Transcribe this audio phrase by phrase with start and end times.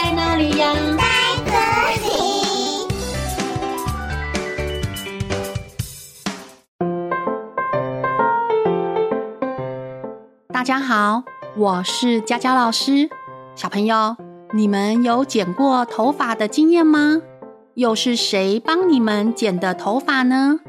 [0.00, 0.72] 在哪里呀？
[0.96, 1.02] 在
[1.44, 1.50] 这
[2.06, 2.08] 里。
[10.52, 11.24] 大家好，
[11.56, 13.10] 我是佳佳老师。
[13.56, 14.16] 小朋友，
[14.52, 17.20] 你们有剪过头发的经验吗？
[17.74, 20.60] 又是谁帮你们剪的头发呢？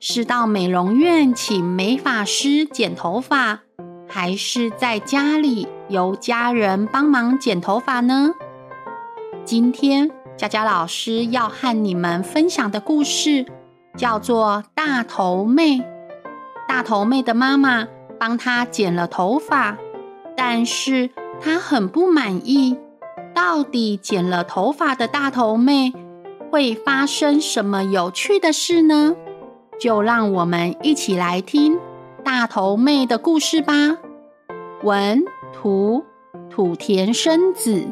[0.00, 3.60] 是到美容院请美发师剪头发，
[4.10, 8.34] 还是在家里由家人帮忙剪头发呢？
[9.44, 13.46] 今天佳佳老师要和你们分享的故事
[13.96, 15.78] 叫做《大头妹》。
[16.66, 17.86] 大头妹的妈妈
[18.18, 19.78] 帮她剪了头发，
[20.36, 22.76] 但是她很不满意。
[23.32, 25.92] 到底剪了头发的大头妹
[26.50, 29.14] 会发生什么有趣的事呢？
[29.78, 31.78] 就让我们一起来听
[32.32, 33.74] 大头妹的故事吧。
[34.84, 36.04] 文图
[36.48, 37.88] 土田生子，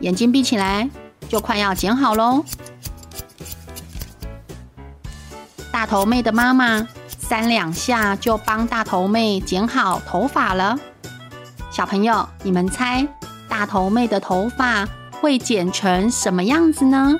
[0.00, 0.90] 眼睛闭起来，
[1.30, 2.44] 就快要剪好喽。
[5.72, 10.78] 大头妹的妈妈三两下就帮大头妹剪好头发了。
[11.70, 13.08] 小朋友，你们猜
[13.48, 14.86] 大头妹的头发
[15.22, 17.18] 会剪成什么样子呢？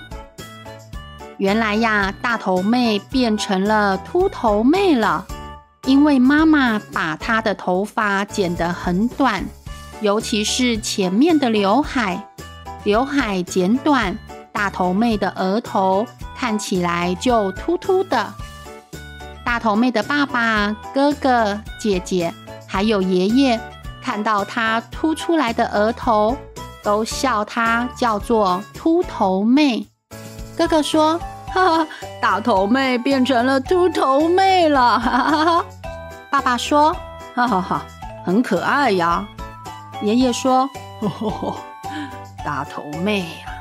[1.38, 5.24] 原来呀，大头妹变成了秃头妹了，
[5.86, 9.44] 因为妈妈把她的头发剪得很短，
[10.00, 12.28] 尤其是前面的刘海，
[12.82, 14.18] 刘海剪短，
[14.52, 16.04] 大头妹的额头
[16.36, 18.34] 看起来就秃秃的。
[19.44, 22.34] 大头妹的爸爸、哥哥、姐姐
[22.66, 23.60] 还有爷爷
[24.02, 26.36] 看到她凸出来的额头。
[26.80, 29.88] 都笑她叫做秃头妹。
[30.58, 31.16] 哥哥说
[31.54, 31.86] ：“哈哈，
[32.20, 35.64] 大头妹变成了秃头妹了。”哈哈哈。
[36.28, 36.92] 爸爸说
[37.32, 37.86] ：“哈哈哈，
[38.26, 39.24] 很可爱呀。”
[40.02, 40.68] 爷爷说
[41.00, 41.56] ：“呵呵呵，
[42.44, 43.52] 大头妹呀，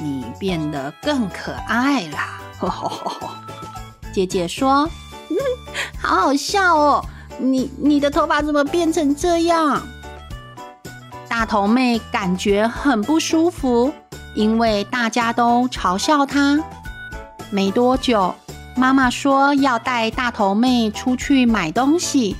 [0.00, 2.18] 你变得更可爱了。”
[2.58, 3.30] 呵呵呵。
[4.12, 4.90] 姐姐说
[5.30, 5.36] ：“嗯，
[6.02, 7.04] 好好笑哦，
[7.38, 9.80] 你你的头发怎么变成这样？”
[11.30, 13.94] 大头妹感觉很不舒服，
[14.34, 16.58] 因为大家都嘲笑她。
[17.50, 18.34] 没多久，
[18.76, 22.36] 妈妈说要带大头妹出去买东西。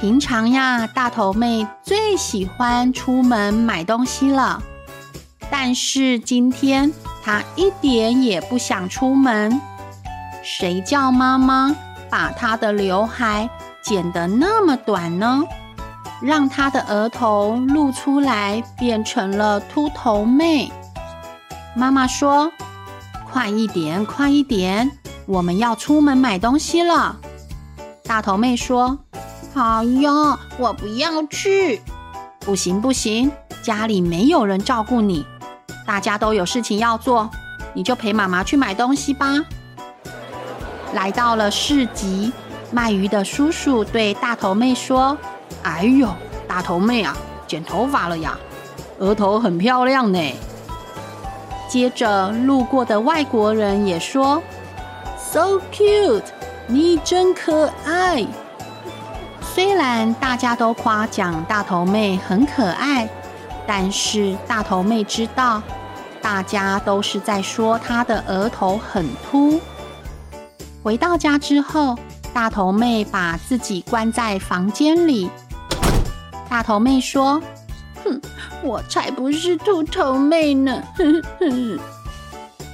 [0.00, 4.62] 平常呀，大头妹最喜欢出门买东西了，
[5.50, 6.92] 但是今天
[7.22, 9.60] 她一点也不想出门。
[10.42, 11.74] 谁叫妈妈
[12.10, 13.48] 把她的刘海
[13.82, 15.44] 剪得那么短呢？
[16.20, 20.70] 让她的额头露出来，变成了秃头妹。
[21.76, 22.52] 妈妈说
[23.30, 24.90] ：“快一点，快一点，
[25.26, 27.16] 我们要出门买东西了。”
[28.04, 28.98] 大头妹说
[29.52, 31.82] ：“好呀，我不要去。
[32.38, 35.26] ”“不行，不行，家里没有人照顾你，
[35.84, 37.28] 大家都有事情要做，
[37.72, 39.44] 你就陪妈妈去买东西吧。”
[40.94, 42.32] 来到了市集，
[42.70, 45.16] 卖鱼的叔叔对大头妹说。
[45.62, 46.06] 哎呦，
[46.46, 48.38] 大头妹啊，剪头发了呀，
[48.98, 50.20] 额头很漂亮呢。
[51.74, 54.40] 接着路过的外国人也说
[55.18, 56.22] ：“So cute，
[56.68, 58.24] 你真可爱。”
[59.42, 63.08] 虽然大家都夸奖大头妹很可爱，
[63.66, 65.60] 但是大头妹知道，
[66.22, 69.60] 大家都是在说她的额头很秃。
[70.80, 71.98] 回到家之后，
[72.32, 75.28] 大头妹把自己关在房间里。
[76.48, 77.42] 大头妹说
[78.04, 78.20] ：“哼，
[78.64, 81.78] 我才不是秃头妹呢！”哼哼。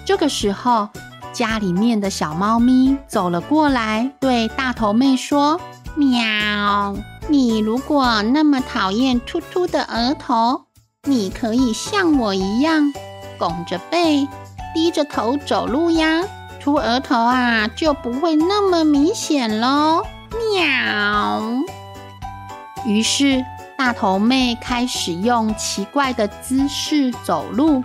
[0.07, 0.89] 这个时候，
[1.33, 5.61] 家里面的小猫咪走了过来，对大头妹说
[5.95, 6.97] ：“喵，
[7.29, 10.63] 你如果那么讨厌秃秃的额头，
[11.05, 12.93] 你可以像我一样，
[13.39, 14.27] 拱着背，
[14.75, 16.23] 低着头走路呀，
[16.61, 20.03] 秃额头啊就不会那么明显喽。”
[20.53, 21.43] 喵。
[22.85, 23.45] 于是。
[23.81, 27.83] 大头妹开始用奇怪的姿势走路。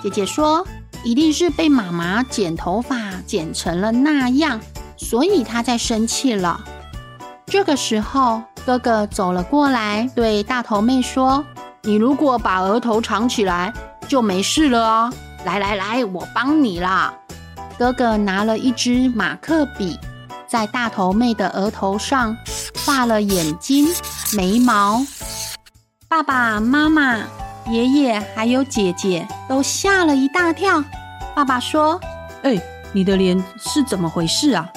[0.00, 0.64] 姐姐说
[1.02, 2.96] ：“一定是被妈妈剪头发
[3.26, 4.60] 剪成了那样，
[4.96, 6.62] 所以她在生气了。”
[7.46, 11.44] 这个时候，哥哥走了过来，对大头妹说
[11.82, 13.72] ：“你如果把额头藏起来，
[14.06, 15.12] 就没事了哦。
[15.44, 17.12] 来来来，我帮你啦。”
[17.76, 19.98] 哥哥拿了一支马克笔，
[20.46, 22.36] 在大头妹的额头上
[22.86, 23.88] 画了眼睛、
[24.36, 25.04] 眉毛。
[26.12, 27.20] 爸爸妈妈、
[27.70, 30.84] 爷爷还有姐姐都吓了一大跳。
[31.34, 31.98] 爸爸说
[32.44, 32.60] ：“哎，
[32.92, 34.68] 你的脸是怎么回事啊？”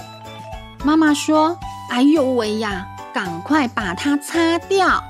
[0.81, 1.59] 妈妈说
[1.91, 5.03] ：“哎呦喂呀，赶快把它擦掉。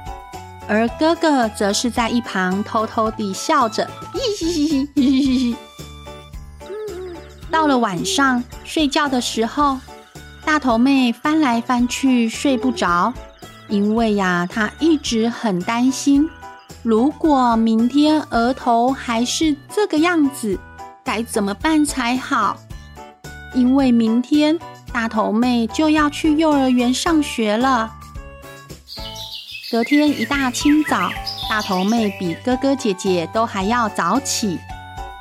[0.68, 3.88] 而哥哥则是在一旁偷偷地笑着，
[4.36, 5.56] 嘻嘻嘻嘻嘻嘻。
[7.52, 9.78] 到了晚上睡觉的时候，
[10.44, 13.14] 大头妹翻来翻去睡不着，
[13.68, 16.30] 因为呀，她一直很担心，
[16.84, 20.60] 如果明天额头还是这个样子，
[21.04, 22.58] 该怎么办才好？
[23.54, 24.60] 因为明天
[24.92, 27.92] 大头妹就要去幼儿园上学了。
[29.72, 31.10] 隔天一大清早，
[31.50, 34.60] 大头妹比哥哥姐姐都还要早起。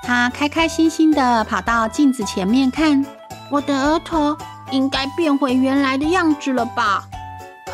[0.03, 3.05] 她开开心心地跑到镜子前面看，
[3.51, 4.37] 我的额头
[4.71, 7.09] 应该变回原来的样子了吧？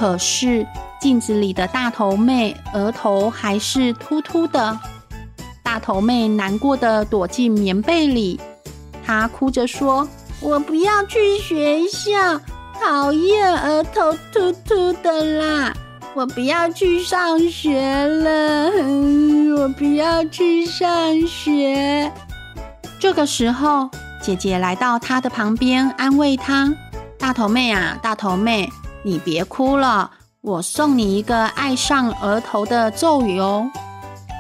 [0.01, 0.67] 可是
[0.99, 4.81] 镜子里的大头妹额头还是秃秃的。
[5.63, 8.41] 大头妹难过地躲进棉被里，
[9.05, 10.09] 她哭着说
[10.41, 12.41] ：“我不要去学校，
[12.83, 15.75] 讨厌额头秃秃的啦！”
[16.17, 18.71] 我不要去上学了，
[19.61, 22.11] 我不要去上学。
[22.99, 23.91] 这个时候，
[24.23, 26.75] 姐姐来到她的旁边，安慰她
[27.21, 28.67] ：“大头妹啊，大头妹，
[29.03, 30.11] 你别哭了，
[30.41, 33.71] 我送你一个爱上额头的咒语哦。”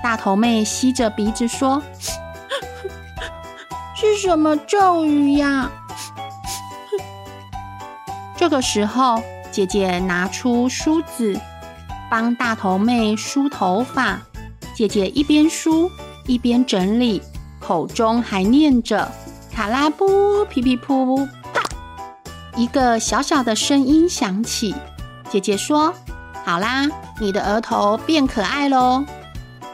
[0.02, 1.82] 大头妹吸着鼻子说
[3.94, 5.70] ：“是什么咒语呀？”
[8.36, 9.22] 这个时候，
[9.52, 11.38] 姐姐拿出梳子。
[12.10, 14.20] 帮大头妹梳头发，
[14.74, 15.88] 姐姐一边梳
[16.26, 17.22] 一边整理，
[17.60, 19.08] 口中还念着
[19.54, 21.28] “卡拉布皮皮噗”，
[22.60, 24.74] 一个小小的声音响起。
[25.30, 25.94] 姐姐说
[26.44, 26.86] ：“好啦，
[27.18, 29.02] 你的额头变可爱喽。”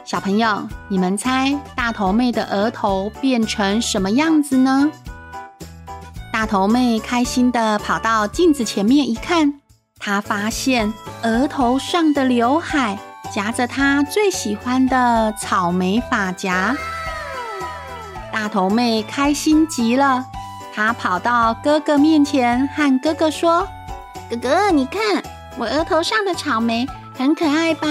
[0.07, 4.89] 小朋友，你们猜大头妹的额头变成什么样子呢？
[6.33, 9.55] 大头妹开心的跑到镜子前面一看。
[9.99, 10.95] 她发现
[11.25, 12.97] 额头上的刘海
[13.35, 16.77] 夹着她最喜欢的草莓发夹，
[18.33, 20.25] 大头妹开心极了。
[20.77, 23.67] 他跑到哥哥面前，和哥哥说
[24.29, 25.23] ：“哥哥，你看
[25.57, 26.87] 我额头上的草莓
[27.17, 27.89] 很可爱吧？”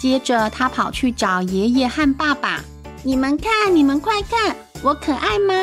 [0.00, 2.58] 接着，他跑去找爷爷和爸爸
[3.04, 5.54] ：“你们看，你们快看，我可爱吗？”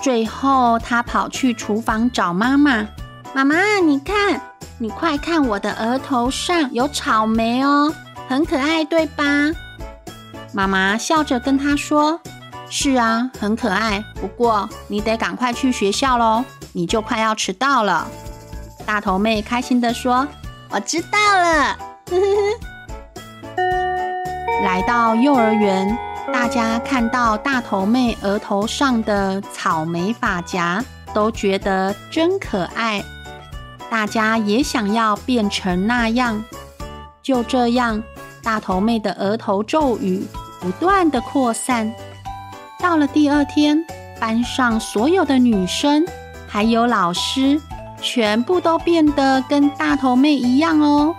[0.00, 2.86] 最后，他跑去厨房找妈妈。
[3.34, 4.40] 妈妈，你看，
[4.78, 7.92] 你快看，我的额头上有草莓哦，
[8.28, 9.24] 很可爱，对吧？
[10.52, 12.20] 妈妈笑着跟他说
[12.68, 14.04] ：“是啊，很可爱。
[14.20, 18.06] 不过你得赶快去学校喽，你就快要迟到了。”
[18.84, 20.26] 大头妹开心地说
[20.70, 21.76] ：“我知道了。
[24.62, 25.96] ”来到幼儿园，
[26.32, 30.84] 大家看到大头妹额头上的草莓发夹，
[31.14, 33.04] 都觉得真可爱。
[33.88, 36.42] 大家也想要变成那样，
[37.22, 38.02] 就这样，
[38.42, 40.26] 大头妹的额头咒语
[40.60, 41.92] 不断地扩散。
[42.78, 43.84] 到了第二天，
[44.20, 46.04] 班上所有的女生
[46.46, 47.60] 还有老师，
[48.00, 51.14] 全部都变得跟大头妹一样哦。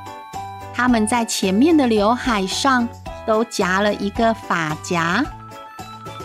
[0.73, 2.87] 她们在前面的刘海上
[3.25, 5.25] 都夹了一个发夹。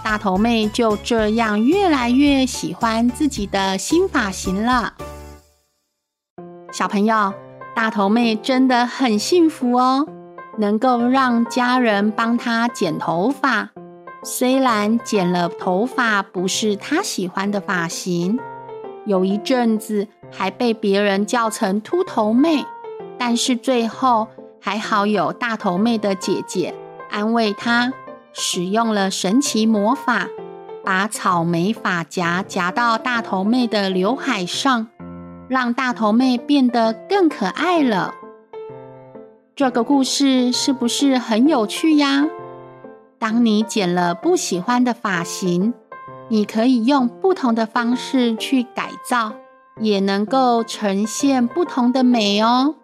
[0.04, 4.94] 大头妹就这样越来越喜欢自己的新发型了。
[6.72, 7.32] 小朋友，
[7.74, 10.06] 大头妹真的很幸福哦，
[10.58, 13.70] 能够让家人帮她剪头发。
[14.22, 18.38] 虽然剪了头发不是她喜欢的发型，
[19.04, 22.64] 有一阵子还被别人叫成秃头妹，
[23.18, 24.28] 但是最后
[24.60, 26.74] 还好有大头妹的姐姐
[27.10, 27.92] 安慰她，
[28.32, 30.28] 使用了神奇魔法，
[30.84, 34.88] 把草莓发夹夹到大头妹的刘海上。
[35.48, 38.14] 让大头妹变得更可爱了。
[39.54, 42.26] 这个故事是不是很有趣呀？
[43.22, 45.72] 当你剪了不喜欢的发型，
[46.26, 49.34] 你可以用不同的方式去改造，
[49.78, 52.74] 也能够呈现不同的美哦。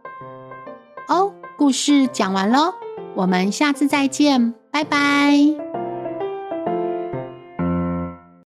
[1.09, 2.73] 哦，故事讲完喽，
[3.17, 5.68] 我们下次再见，拜拜。